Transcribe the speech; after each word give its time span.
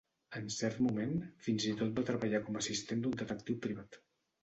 En 0.37 0.45
cert 0.55 0.79
moment, 0.85 1.13
fins 1.49 1.69
i 1.73 1.75
tot 1.83 1.93
va 2.01 2.07
treballar 2.09 2.43
com 2.51 2.61
a 2.61 2.65
assistent 2.67 3.07
d'un 3.07 3.19
detectiu 3.25 3.65
privat. 3.71 4.05